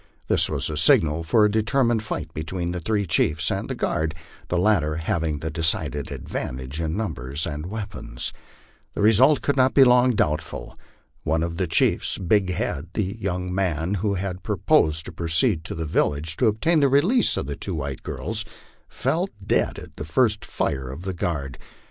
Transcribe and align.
This 0.27 0.49
was 0.49 0.65
the 0.65 0.77
signal 0.77 1.21
for 1.21 1.45
a 1.45 1.51
determined 1.51 2.03
light 2.09 2.33
between 2.33 2.71
the 2.71 2.79
three 2.79 3.05
chiefs 3.05 3.51
and 3.51 3.69
the 3.69 3.75
guard, 3.75 4.15
the 4.47 4.57
latter 4.57 4.95
having 4.95 5.37
the 5.37 5.51
decided 5.51 6.11
advantage 6.11 6.81
in 6.81 6.97
numbers 6.97 7.45
and 7.45 7.67
weapons. 7.67 8.33
The 8.95 9.03
result 9.03 9.43
could 9.43 9.55
not 9.55 9.75
be 9.75 9.83
long 9.83 10.15
doubtful. 10.15 10.75
One 11.21 11.43
of 11.43 11.57
the 11.57 11.67
chiefs, 11.67 12.17
Big 12.17 12.49
Head, 12.49 12.87
the 12.95 13.15
young 13.19 13.53
man 13.53 13.93
who 14.01 14.15
had 14.15 14.41
proposed 14.41 15.05
to 15.05 15.11
proceed 15.11 15.63
to 15.65 15.75
the 15.75 15.85
village 15.85 16.35
and 16.39 16.47
obtain 16.47 16.79
the 16.79 16.89
release 16.89 17.37
of 17.37 17.45
the 17.45 17.55
two 17.55 17.75
white 17.75 18.01
girls, 18.01 18.43
fell 18.89 19.29
dead 19.45 19.77
at 19.77 19.97
the 19.97 20.03
first 20.03 20.43
fire 20.43 20.89
of 20.89 21.03
the 21.03 21.13
guard. 21.13 21.59